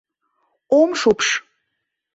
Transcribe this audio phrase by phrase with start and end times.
[0.79, 1.27] Ом шупш.